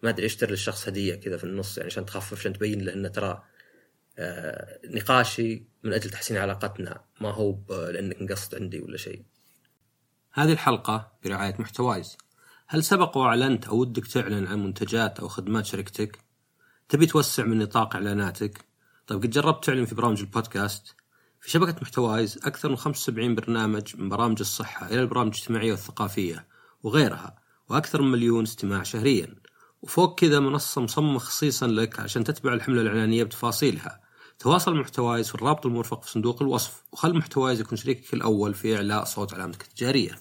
[0.03, 3.09] ما أدري اشتري للشخص هدية كذا في النص يعني عشان تخفف عشان تبين له إنه
[3.09, 3.43] ترى
[4.19, 9.23] آه نقاشي من أجل تحسين علاقتنا ما هو لأنك انقصت عندي ولا شيء.
[10.33, 12.17] هذه الحلقة برعاية محتوايز.
[12.67, 16.19] هل سبق وأعلنت أو ودك تعلن عن منتجات أو خدمات شركتك؟
[16.89, 18.59] تبي توسع من نطاق إعلاناتك؟
[19.07, 20.95] طيب قد جربت تعلن في برامج البودكاست؟
[21.41, 26.47] في شبكة محتوايز أكثر من 75 برنامج من برامج الصحة إلى البرامج الاجتماعية والثقافية
[26.83, 29.35] وغيرها وأكثر من مليون استماع شهريا.
[29.83, 34.01] وفوق كذا منصة مصممة خصيصا لك عشان تتبع الحملة الإعلانية بتفاصيلها.
[34.39, 39.05] تواصل محتوايز في الرابط المرفق في صندوق الوصف وخل محتوايز يكون شريكك الأول في إعلاء
[39.05, 40.19] صوت علامتك التجارية.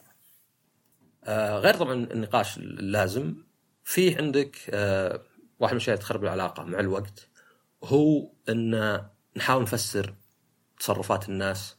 [1.24, 3.36] آه غير طبعا النقاش اللازم
[3.84, 5.22] في عندك آه
[5.60, 7.28] واحد من الأشياء تخرب العلاقة مع الوقت
[7.84, 9.02] هو إن
[9.38, 10.14] نحاول نفسر
[10.80, 11.78] تصرفات الناس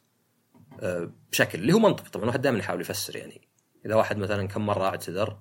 [0.80, 2.10] آه بشكل اللي هو منطقي.
[2.10, 3.48] طبعا الواحد دائما يحاول يفسر يعني.
[3.86, 5.40] إذا واحد مثلا كم مرة اعتذر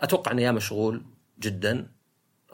[0.00, 1.04] أتوقع إنه يا مشغول
[1.38, 1.92] جدا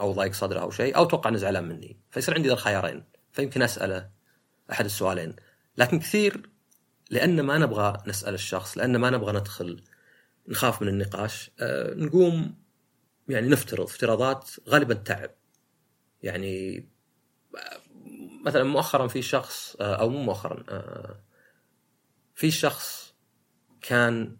[0.00, 2.00] أو ضايق صدره أو شيء أو أتوقع إنه زعلان مني.
[2.10, 4.10] فيصير عندي ذا الخيارين فيمكن أسأله
[4.72, 5.36] أحد السؤالين.
[5.76, 6.50] لكن كثير
[7.10, 9.84] لأن ما نبغى نسأل الشخص لأن ما نبغى ندخل
[10.48, 12.54] نخاف من النقاش آه نقوم
[13.28, 15.30] يعني نفترض افتراضات غالبا تعب.
[16.22, 16.76] يعني
[17.56, 17.78] آه،
[18.46, 21.20] مثلا مؤخرا في شخص آه أو مو مؤخرا آه
[22.34, 23.14] في شخص
[23.80, 24.36] كان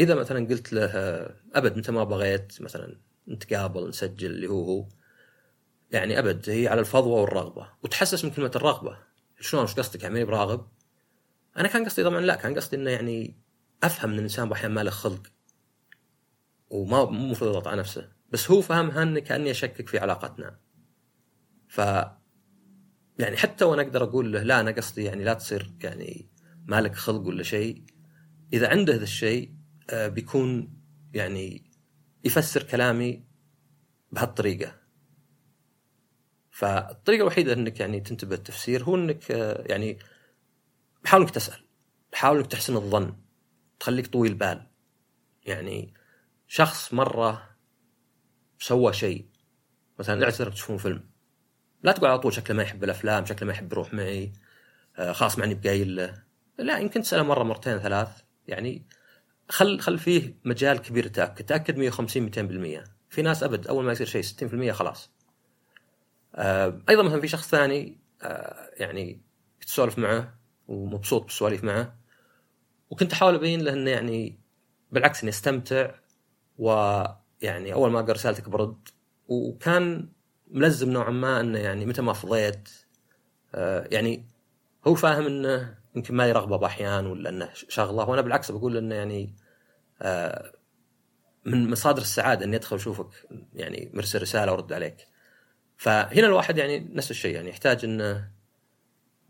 [0.00, 4.88] إذا مثلا قلت له آه، أبد أنت ما بغيت مثلا نتقابل نسجل اللي هو هو
[5.90, 8.98] يعني أبد هي على الفضوى والرغبة وتحسس من كلمة الرغبة.
[9.40, 10.68] شلون؟ إيش قصدك؟ يعني براغب؟
[11.56, 13.38] أنا كان قصدي طبعا لا كان قصدي إنه يعني
[13.82, 15.22] أفهم إن الإنسان أحيانا ما له خلق
[16.70, 20.58] وما مو المفروض يضغط على نفسه بس هو فهمها اني كأني أشكك في علاقتنا.
[21.68, 21.80] ف
[23.18, 26.28] يعني حتى وأنا أقدر أقول له لا أنا قصدي يعني لا تصير يعني
[26.66, 27.82] مالك خلق ولا شيء.
[28.52, 29.54] إذا عنده ذا الشيء
[29.90, 30.78] آه، بيكون
[31.14, 31.70] يعني
[32.24, 33.24] يفسر كلامي
[34.12, 34.80] بهالطريقة.
[36.50, 39.98] فالطريقة الوحيدة إنك يعني تنتبه التفسير هو إنك آه، يعني
[41.04, 41.64] حاول إنك تسأل
[42.12, 43.16] حاول إنك تحسن الظن
[43.80, 44.70] تخليك طويل بال.
[45.42, 45.94] يعني
[46.46, 47.56] شخص مرة
[48.58, 49.28] سوى شيء
[49.98, 51.13] مثلا اعتذر تشوفون فيلم.
[51.84, 54.32] لا تقول على طول شكله ما يحب الأفلام شكله ما يحب يروح معي
[54.98, 56.22] آه، خلاص معني بقايل له.
[56.58, 58.08] لا يمكن تسأله مرة مرتين ثلاث.
[58.48, 58.86] يعني
[59.48, 62.30] خل خل فيه مجال كبير تأكد تاكد 150
[62.82, 65.10] 200% في ناس أبد أول ما يصير شيء 60% خلاص.
[66.34, 69.20] آه، أيضا مثلا في شخص ثاني آه، يعني
[69.60, 70.34] تسولف معه
[70.68, 71.96] ومبسوط بالسواليف معه.
[72.90, 74.38] وكنت أحاول أبين له إنه يعني
[74.92, 75.90] بالعكس اني استمتع
[76.58, 78.88] ويعني أول ما اقرا رسالتك برد.
[79.28, 80.13] وكان
[80.46, 82.68] ملزم نوعا ما إنه يعني متى ما فضيت
[83.54, 84.26] آه، يعني
[84.86, 89.34] هو فاهم إنه يمكن ما يرغبه بأحيان ولا إنه شغلة وأنا بالعكس بقول إنه يعني
[91.44, 93.08] من مصادر السعادة إني أدخل أشوفك
[93.54, 94.96] يعني مرسل رسالة وأرد عليك.
[95.76, 98.30] فهنا الواحد يعني نفس الشيء يعني يحتاج إنه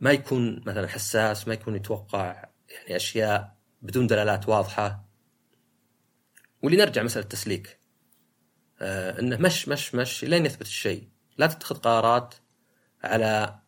[0.01, 5.05] ما يكون مثلا حساس ما يكون يتوقع يعني أشياء بدون دلالات واضحة
[6.63, 7.84] واللي نرجع مسألة التسليك آه
[8.81, 11.09] إنه مش مش مش لين يثبت الشيء.
[11.39, 12.35] لا تتخذ قرارات
[13.05, 13.59] على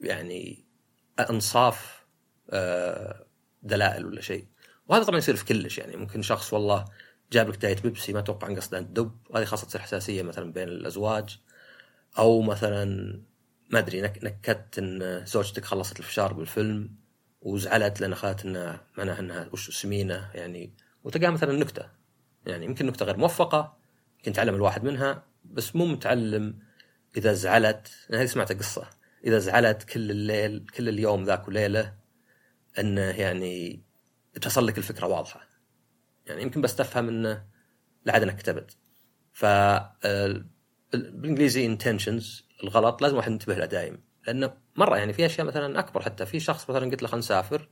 [0.00, 0.64] يعني
[1.30, 2.06] إنصاف
[2.50, 3.26] آه
[3.62, 4.46] دلائل ولا شيء.
[4.86, 5.96] وهذا طبعا يصير في كلش يعني.
[5.96, 6.84] ممكن شخص والله
[7.32, 9.18] جاب لك دايت بيبسي ما توقع ان قصده دب.
[9.36, 11.38] هذه خاصة تصير حساسية مثلا بين الأزواج.
[12.18, 12.84] أو مثلا
[13.70, 16.96] ما أدري نكدت إن زوجتك خلصت الفشار بالفيلم
[17.40, 20.74] وزعلت لأن أخذت إنها معناها إنها وش سمينة يعني.
[21.04, 21.90] وتلقاها مثلا نكتة.
[22.46, 23.77] يعني يمكن نكتة غير موفقة.
[24.18, 26.58] يمكن تعلم الواحد منها بس مو متعلم
[27.16, 27.88] إذا زعلت.
[28.10, 28.90] أنا هذه سمعت قصة.
[29.24, 31.94] إذا زعلت كل الليل كل اليوم ذاك وليلة
[32.78, 33.82] انه يعني
[34.40, 35.40] تصل لك الفكرة واضحة.
[36.26, 37.44] يعني يمكن بس تفهم انه
[38.04, 38.76] لا عاد أنك كتبت.
[39.32, 40.44] ف آه،
[40.92, 44.02] بالإنجليزي intentions الغلط لازم واحد ينتبه له دايم.
[44.26, 46.26] لأنه مرة يعني في أشياء مثلا أكبر حتى.
[46.26, 47.68] في شخص مثلا قلت له خلينا نسافر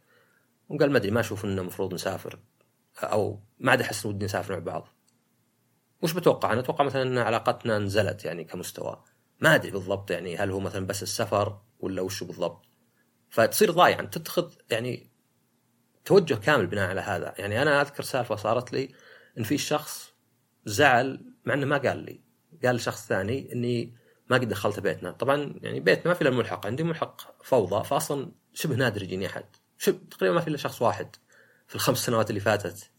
[0.69, 2.39] وقال ما أدري ما أشوف إنه المفروض نسافر
[3.03, 4.96] أو ما عاد أحس ودي نسافر مع بعض.
[6.03, 9.05] وش بتوقع؟ أنا أتوقع مثلا إن علاقتنا نزلت يعني كمستوى.
[9.41, 12.67] ما أدري بالضبط يعني هل هو مثلا بس السفر ولا وش بالضبط.
[13.31, 14.01] فتصير ضايع.
[14.01, 15.11] أنت تتخذ يعني
[16.05, 17.35] توجه كامل بناء على هذا.
[17.39, 18.95] يعني أنا أذكر سالفة صارت لي
[19.39, 20.13] إن في شخص
[20.65, 22.21] زعل مع إنه ما قال لي.
[22.65, 23.95] قال لشخص ثاني إني
[24.31, 25.11] ما قد دخلت بيتنا.
[25.11, 26.67] طبعا يعني بيتنا ما في إلا الملحق.
[26.67, 29.45] عندي ملحق فوضى فاصلا شبه نادر يجيني أحد.
[29.79, 31.17] شبه تقريبا ما في إلا شخص واحد
[31.67, 32.91] في الخمس سنوات اللي فاتت.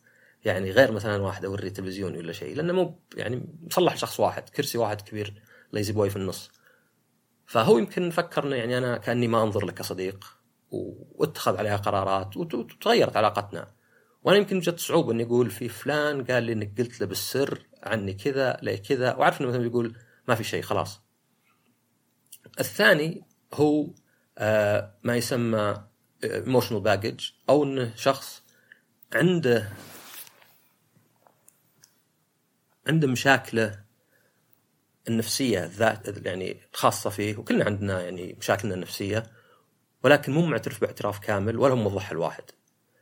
[0.48, 4.78] يعني غير مثلا واحد اوري تلفزيوني ولا شيء لأنه مو يعني مصلح شخص واحد كرسي
[4.78, 5.42] واحد كبير
[5.74, 6.52] ليزي بوي في النص.
[7.46, 10.38] فهو يمكن فكر إنه يعني أنا كأني ما أنظر لك كصديق
[10.72, 13.68] واتخذ عليها قرارات وتغيرت علاقتنا.
[14.24, 18.14] وأنا يمكن جت صعوبه اني أقول في فلان قال لي إنك قلت له بالسر عني
[18.14, 21.02] كذا لي كذا وعارف إنه مثلا يقول ما في شيء خلاص.
[22.60, 23.22] الثاني
[23.54, 23.88] هو
[24.38, 25.84] آه ما يسمى
[26.24, 28.44] emotional baggage أو إنه شخص
[29.14, 29.70] عنده
[32.88, 33.84] عنده مشاكله
[35.08, 39.24] النفسيه الذات يعني الخاصه فيه وكلنا عندنا يعني مشاكلنا النفسيه
[40.04, 42.44] ولكن مو معترف باعتراف كامل ولا هو موضحها لواحد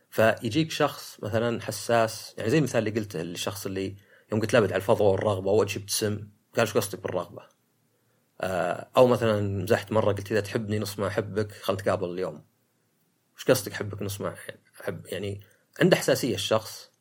[0.09, 3.95] فيجيك شخص مثلا حساس يعني زي المثال اللي قلته الشخص اللي
[4.31, 6.15] يوم قلت لابد على الفضوى والرغبة وجهي ابتسم
[6.55, 7.43] قال إيش قصدك بالرغبة؟
[8.41, 12.45] آه، أو مثلا مزحت مرة قلت إذا تحبني نص ما أحبك خلينا نتقابل اليوم.
[13.37, 14.35] وش قصدك أحبك نص ما
[14.83, 15.41] أحب يعني
[15.81, 16.91] عنده حساسية الشخص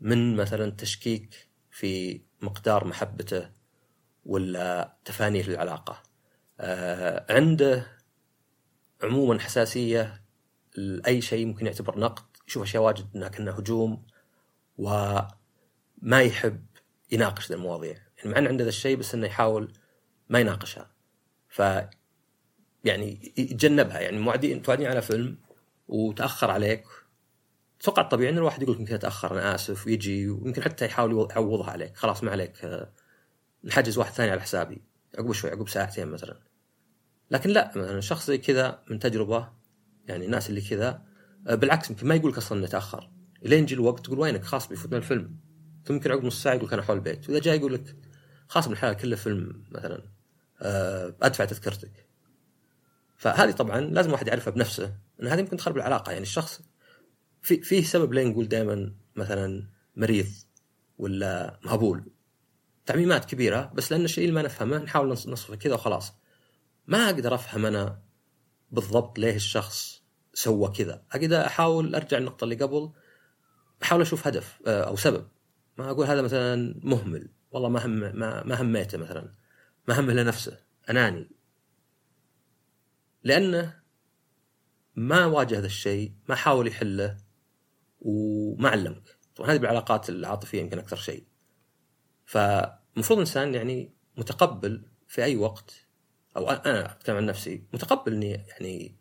[0.00, 3.50] من مثلا تشكيك في مقدار محبته
[4.26, 6.02] ولا تفانيه للعلاقة.
[6.60, 7.86] آه، عنده
[9.02, 10.22] عموما حساسية
[10.76, 14.06] لأي شيء ممكن يعتبر نقد يشوف أشياء واجد انها كانها هجوم
[14.78, 16.66] وما يحب
[17.12, 17.96] يناقش ذي المواضيع.
[18.18, 19.72] يعني مع إنه عنده ذا الشيء بس إنه يحاول
[20.28, 20.90] ما يناقشها.
[21.48, 21.62] ف
[22.84, 24.00] يعني يتجنبها.
[24.00, 25.38] يعني موعدين توعدين على فيلم
[25.88, 26.84] وتأخر عليك
[27.80, 31.96] أتوقع الطبيعي إن الواحد يقول يمكن اتاخر أنا آسف ويجي ويمكن حتى يحاول يعوضها عليك
[31.96, 32.92] خلاص ما عليك آه،
[33.64, 34.82] نحجز واحد ثاني على حسابي
[35.18, 36.40] عقب شوي عقب ساعتين مثلا.
[37.30, 39.48] لكن لا مثلا شخص زي كذا من تجربة
[40.06, 41.02] يعني الناس اللي كذا
[41.46, 43.10] آه، بالعكس يمكن ما يقول لك أصلا نتاخر
[43.42, 45.36] لين يجي الوقت تقول وينك؟ خلاص بيفوتنا الفيلم.
[45.84, 47.28] ثم يمكن عقب نص ساعة يقول أنا حول البيت.
[47.28, 47.96] وإذا جاي يقول لك
[48.48, 50.02] خلاص من الحلال كله فيلم مثلا
[50.62, 52.06] آه، أدفع تذكرتك.
[53.16, 56.12] فهذه طبعا لازم واحد يعرفها بنفسه إن هذه ممكن تخرب العلاقة.
[56.12, 56.60] يعني الشخص
[57.46, 60.26] في فيه سبب لين نقول دائما مثلا مريض
[60.98, 62.10] ولا مهبول.
[62.86, 66.12] تعميمات كبيرة بس لأن الشيء اللي ما نفهمه نحاول نصفه كذا وخلاص.
[66.86, 68.02] ما أقدر أفهم أنا
[68.70, 70.02] بالضبط ليه الشخص
[70.34, 71.02] سوى كذا.
[71.12, 72.92] أقدر أحاول أرجع النقطة اللي قبل
[73.82, 75.28] أحاول أشوف هدف آه، أو سبب.
[75.78, 77.28] ما أقول هذا مثلا مهمل.
[77.50, 79.32] والله ما هم ما, ما هميته مثلا.
[79.88, 80.60] ما همه لنفسه.
[80.90, 81.30] أناني.
[83.24, 83.80] لأنه
[84.96, 87.25] ما واجه هذا الشيء ما حاول يحله.
[88.06, 89.18] وما علمك.
[89.36, 91.24] طبعا هذه بالعلاقات العاطفية يمكن أكثر شيء.
[92.24, 95.74] فالمفروض الانسان يعني متقبل في أي وقت
[96.36, 98.96] أو أنا اتكلم عن نفسي متقبل إني يعني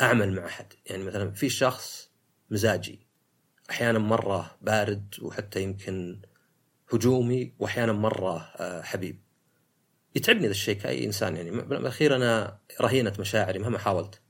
[0.00, 0.72] أعمل مع أحد.
[0.86, 2.10] يعني مثلا في شخص
[2.50, 3.06] مزاجي
[3.70, 6.22] أحيانا مرة بارد وحتى يمكن
[6.92, 9.22] هجومي واحيانا مرة آه، حبيب.
[10.16, 11.50] يتعبني ذا الشيء كأي إنسان يعني.
[11.50, 14.20] بالأخير أنا رهينة مشاعري مهما حاولت.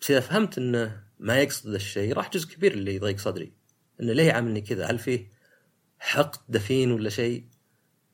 [0.00, 3.59] بس إذا فهمت إنه ما يقصد ذا الشيء راح جزء كبير اللي يضيق صدري.
[4.00, 5.30] إنه ليه يعاملني كذا؟ هل فيه
[5.98, 7.44] حقد دفين ولا شيء؟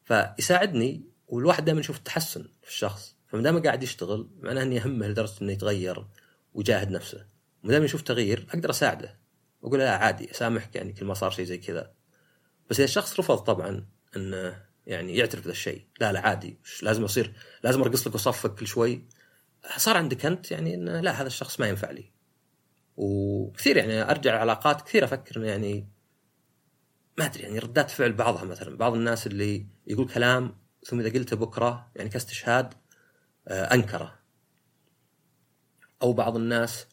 [0.04, 3.16] فيساعدني والواحد دائما يشوف التحسن في الشخص.
[3.28, 6.06] فما دام قاعد يشتغل معناه إني أهمه لدرجة إنه يتغير
[6.54, 7.26] ويجاهد نفسه.
[7.62, 9.18] ما دام يشوف تغيير أقدر أساعده.
[9.62, 11.92] واقول لا عادي أسامحك يعني كل ما صار شيء زي كذا.
[12.70, 15.86] بس إذا الشخص رفض طبعا إنه يعني يعترف بهذا الشيء.
[16.00, 19.04] لا لا عادي لازم أصير لازم أرقص لك وصفك كل شوي.
[19.76, 22.15] صار عندك أنت يعني إنه لا هذا الشخص ما ينفع لي.
[22.96, 25.88] وكثير يعني أرجع علاقات كثير أفكر إنه يعني
[27.18, 28.76] ما أدري يعني ردات فعل بعضها مثلا.
[28.76, 32.74] بعض الناس اللي يقول كلام ثم إذا قلته بكرة يعني كاستشهاد
[33.48, 34.18] آه، أنكره.
[36.02, 36.86] أو بعض الناس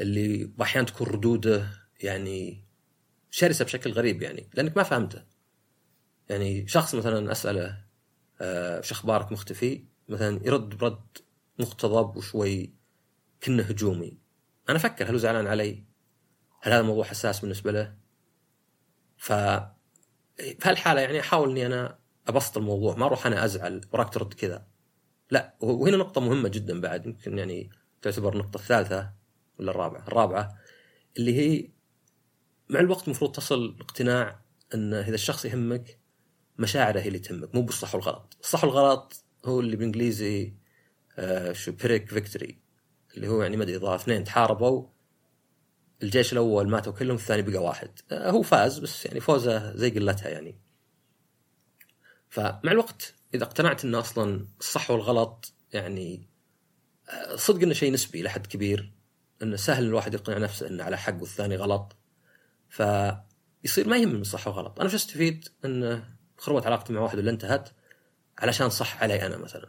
[0.00, 1.66] اللي أحيانا تكون ردوده
[2.00, 2.64] يعني
[3.30, 5.24] شرسة بشكل غريب يعني لأنك ما فهمته.
[6.28, 7.84] يعني شخص مثلا أسأله
[8.40, 11.18] آه، شو أخبارك مختفي؟ مثلا يرد برد
[11.58, 12.74] مقتضب وشوي
[13.42, 14.23] كنه هجومي.
[14.68, 15.84] أنا أفكر هل هو زعلان علي؟
[16.60, 17.94] هل هذا موضوع حساس بالنسبة له؟
[19.16, 19.32] ف
[20.36, 21.98] في هالحالة يعني أحاول إني أنا
[22.28, 24.66] أبسط الموضوع ما أروح أنا أزعل وراك ترد كذا
[25.30, 27.70] لا وهنا نقطة مهمة جدا بعد يمكن يعني
[28.02, 29.12] تعتبر النقطه الثالثه
[29.58, 30.58] ولا الرابعة الرابعة
[31.18, 31.68] اللي هي
[32.68, 34.40] مع الوقت المفروض تصل اقتناع
[34.74, 35.98] إن إذا الشخص يهمك
[36.58, 40.54] مشاعره هي اللي تهمك مو بالصح والغلط الصح والغلط هو اللي بالانجليزي
[41.18, 42.63] آه شو بيريك فيكتوري
[43.16, 44.86] اللي هو يعني ما أدري إذا اثنين تحاربوا
[46.02, 47.90] الجيش الأول ماتوا كلهم الثاني بقى واحد.
[48.12, 50.58] آه هو فاز بس يعني فوزه زي قلتها يعني.
[52.28, 56.28] فمع الوقت إذا اقتنعت إنه أصلا الصح والغلط يعني
[57.10, 58.92] آه، صدق إنه شيء نسبي لحد كبير
[59.42, 61.96] انه سهل الواحد يقنع نفسه إنه على حق والثاني غلط.
[62.68, 67.68] فيصير ما يهم الصح والغلط أنا شو أستفيد؟ انه خربت علاقتي مع واحد ولا انتهت
[68.38, 69.68] علشان صح علي أنا مثلا.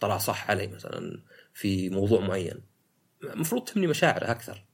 [0.00, 1.22] طلع صح علي مثلا
[1.54, 2.69] في موضوع معين.
[3.24, 4.64] المفروض تهمني مشاعره أكثر.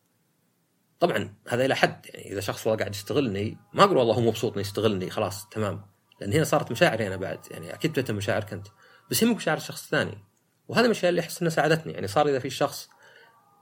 [1.01, 4.53] طبعا هذا إلى حد يعني إذا شخص والله قاعد يستغلني ما أقول والله هو مبسوط
[4.53, 5.87] إنه يستغلني خلاص تمام.
[6.21, 8.67] لأن هنا صارت مشاعري أنا بعد يعني أكيد تهتم مشاعرك أنت.
[9.11, 10.25] بس يهمك مشاعر الشخص الثاني.
[10.69, 11.93] وهذا من الأشياء اللي أحس إنها ساعدتني.
[11.93, 12.89] يعني صار إذا في شخص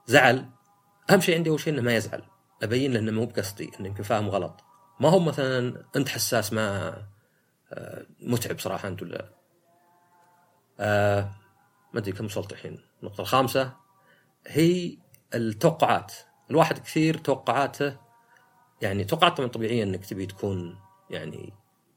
[0.07, 0.51] زعل
[1.11, 2.23] أهم شيء عندي أول شيء إنه ما يزعل.
[2.63, 4.61] أبين له إنه مو بقصدي إنه يمكن فاهم غلط.
[5.01, 6.97] ما هو مثلا أنت حساس ما
[7.73, 9.35] آه، متعب صراحة أنت ولا.
[10.81, 11.31] آه
[11.95, 13.73] ما أدري كم وصلت الحين النقطه الخامسة
[14.47, 14.97] هي
[15.35, 16.13] التوقعات.
[16.51, 17.97] الواحد كثير توقعاته
[18.83, 20.79] يعني توقعات طبعا طبيعية إنك تبي تكون
[21.11, 21.53] يعني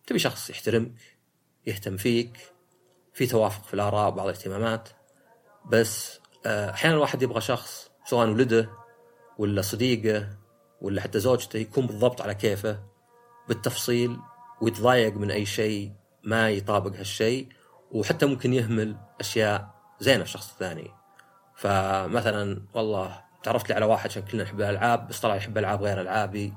[0.07, 1.17] تبي شخص يحترمك
[1.65, 2.53] يهتم فيك
[3.13, 4.89] في توافق في الآراء وبعض الاهتمامات.
[5.65, 8.69] بس آه، أحيانا الواحد يبغى شخص سواء ولده
[9.37, 10.29] ولا صديقه
[10.81, 12.83] ولا حتى زوجته يكون بالضبط على كيفه
[13.47, 14.17] بالتفصيل
[14.61, 15.91] ويتضايق من أي شيء
[16.23, 17.49] ما يطابق هالشيء
[17.91, 20.96] وحتى ممكن يهمل أشياء زينة في الشخص الثاني
[21.57, 26.01] فمثلا والله تعرفت لي على واحد عشان كلنا نحب الألعاب بس طلع يحب ألعاب غير
[26.01, 26.53] ألعابي.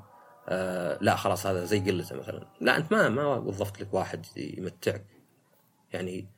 [0.49, 2.47] آه لا خلاص هذا زي قلته مثلا.
[2.61, 5.07] لا أنت ما ما وظفت لك واحد يمتعك.
[5.93, 6.29] يعني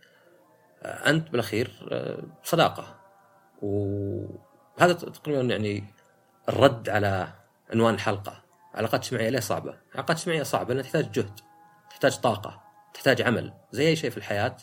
[0.82, 3.00] آه أنت بالأخير آه صداقة.
[3.62, 5.84] وهذا تقريبا يعني
[6.48, 7.28] الرد على
[7.72, 8.42] عنوان الحلقة.
[8.74, 11.40] علاقات اجتماعية ليه صعبة؟ علاقات اجتماعية صعبة لأنها تحتاج جهد
[11.90, 12.62] تحتاج طاقة
[12.94, 13.54] تحتاج عمل.
[13.72, 14.56] زي أي شيء في الحياة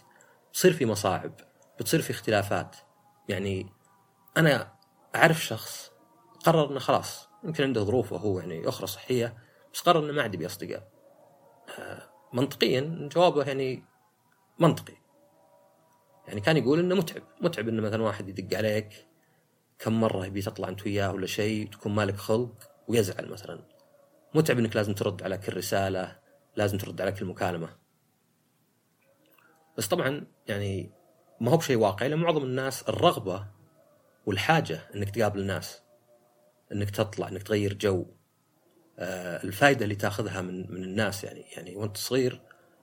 [0.52, 1.32] بتصير في مصاعب
[1.80, 2.76] بتصير في اختلافات.
[3.30, 3.79] يعني
[4.40, 4.74] أنا
[5.16, 5.92] أعرف شخص
[6.46, 9.38] قرر إنه خلاص يمكن عنده ظروفه هو يعني أخرى صحية
[9.74, 10.92] بس قرر إنه ما عاد يبي أصدقاء.
[11.80, 13.84] آه، منطقيا جوابه يعني
[14.60, 14.94] منطقي.
[16.28, 19.08] يعني كان يقول إنه متعب متعب إنه مثلا واحد يدق عليك
[19.80, 23.66] كم مرة يبي تطلع أنت وياه ولا شيء تكون مالك خلق ويزعل مثلا.
[24.36, 26.20] متعب إنك لازم ترد على كل رسالة
[26.56, 27.70] لازم ترد على كل مكالمة.
[29.78, 30.92] بس طبعا يعني
[31.42, 33.59] ما هو بشيء واقعي لأن معظم الناس الرغبة
[34.26, 35.82] والحاجة إنك تقابل الناس
[36.72, 38.06] إنك تطلع إنك تغير جو.
[39.00, 42.42] آه الفائده اللي تاخذها من من الناس يعني يعني وأنت صغير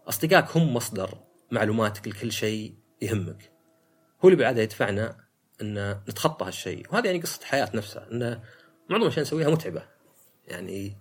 [0.09, 1.19] أصدقائك هم مصدر
[1.51, 3.53] معلوماتك لكل شيء يهمك.
[4.25, 5.17] هو اللي بالعاده يدفعنا
[5.63, 6.87] إن نتخطى هالشيء.
[6.93, 8.41] وهذه يعني قصة حياة نفسها إن
[8.91, 9.83] معظم الأشياء نسويها متعبة.
[10.47, 10.97] يعني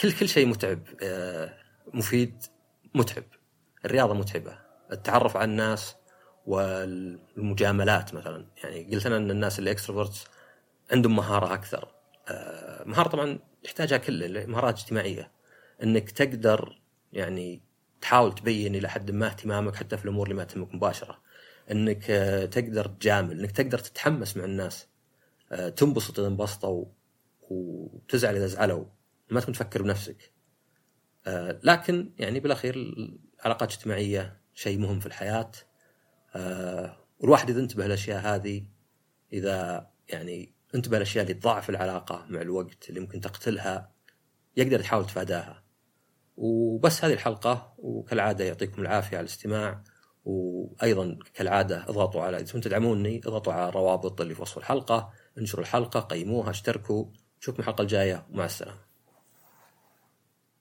[0.00, 1.54] كل كل شيء متعب آه
[1.94, 2.42] مفيد
[2.94, 3.24] متعب.
[3.84, 4.58] الرياضة متعبة.
[4.92, 5.96] التعرف على الناس
[6.46, 8.46] والمجاملات مثلا.
[8.64, 10.24] يعني قلت أنا إن الناس اللي اكستروفرتس
[10.92, 11.88] عندهم مهارة أكثر.
[12.28, 15.30] آه، مهارة طبعا يحتاجها كل مهارات اجتماعية.
[15.82, 16.80] إنك تقدر
[17.12, 17.62] يعني
[18.00, 21.18] تحاول تبين إلى حد ما اهتمامك حتى في الأمور اللي ما تهمك مباشرة.
[21.70, 24.88] إنك آه، تقدر تجامل إنك تقدر تتحمس مع الناس.
[25.52, 26.84] آه، تنبسط إذا انبسطوا
[27.50, 28.84] وتزعل إذا زعلوا.
[29.30, 30.34] ما تكون تفكر بنفسك.
[31.62, 35.50] لكن يعني بالأخير العلاقات الاجتماعية شيء مهم في الحياة.
[37.18, 38.66] والواحد إذا انتبه للأشياء هذه
[39.32, 43.92] إذا يعني انتبه الاشياء اللي تضاعف العلاقة مع الوقت اللي ممكن تقتلها
[44.56, 45.64] يقدر يحاول يتفاداها
[46.36, 49.82] وبس هذه الحلقة وكالعادة يعطيكم العافية على الاستماع
[50.24, 56.00] وأيضا كالعادة اضغطوا على إذا تدعموني اضغطوا على الروابط اللي في وصف الحلقة انشروا الحلقة
[56.00, 57.06] قيموها اشتركوا.
[57.40, 58.93] نشوفكم الحلقة الجاية ومع السلامة.